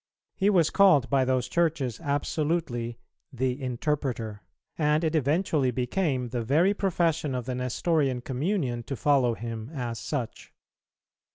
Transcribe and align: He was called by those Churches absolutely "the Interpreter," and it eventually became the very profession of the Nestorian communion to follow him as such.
He 0.35 0.49
was 0.49 0.71
called 0.71 1.11
by 1.11 1.25
those 1.25 1.47
Churches 1.47 1.99
absolutely 2.01 2.97
"the 3.31 3.61
Interpreter," 3.61 4.41
and 4.75 5.03
it 5.03 5.13
eventually 5.13 5.69
became 5.69 6.29
the 6.29 6.41
very 6.41 6.73
profession 6.73 7.35
of 7.35 7.45
the 7.45 7.53
Nestorian 7.53 8.21
communion 8.21 8.81
to 8.85 8.95
follow 8.95 9.35
him 9.35 9.69
as 9.75 9.99
such. 9.99 10.53